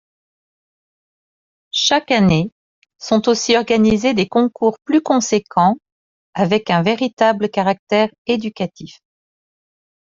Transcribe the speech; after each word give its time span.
Chaque 1.69 2.09
année 2.09 2.51
sont 2.97 3.29
aussi 3.29 3.55
organisés 3.55 4.15
des 4.15 4.27
concours 4.27 4.79
plus 4.83 5.01
conséquents 5.03 5.75
avec 6.33 6.71
un 6.71 6.81
véritable 6.81 7.49
caractère 7.51 8.09
éducatif. 8.25 8.97